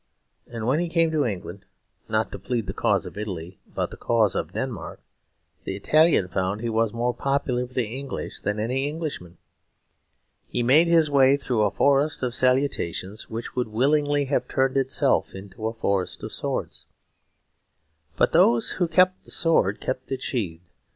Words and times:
And 0.47 0.65
when 0.65 0.79
he 0.79 0.89
came 0.89 1.11
to 1.11 1.25
England, 1.25 1.63
not 2.09 2.31
to 2.31 2.39
plead 2.39 2.65
the 2.65 2.73
cause 2.73 3.05
of 3.05 3.19
Italy 3.19 3.59
but 3.67 3.91
the 3.91 3.97
cause 3.97 4.33
of 4.33 4.51
Denmark, 4.51 4.99
the 5.63 5.75
Italian 5.75 6.27
found 6.27 6.59
he 6.61 6.69
was 6.69 6.91
more 6.91 7.13
popular 7.13 7.67
with 7.67 7.75
the 7.75 7.85
English 7.85 8.39
than 8.39 8.59
any 8.59 8.87
Englishman. 8.87 9.37
He 10.47 10.63
made 10.63 10.87
his 10.87 11.11
way 11.11 11.37
through 11.37 11.61
a 11.61 11.69
forest 11.69 12.23
of 12.23 12.33
salutations, 12.33 13.29
which 13.29 13.55
would 13.55 13.67
willingly 13.67 14.25
have 14.25 14.47
turned 14.47 14.75
itself 14.75 15.35
into 15.35 15.67
a 15.67 15.73
forest 15.75 16.23
of 16.23 16.33
swords. 16.33 16.87
But 18.17 18.31
those 18.31 18.71
who 18.81 18.87
kept 18.87 19.23
the 19.25 19.29
sword 19.29 19.79
kept 19.79 20.11
it 20.11 20.23
sheathed. 20.23 20.65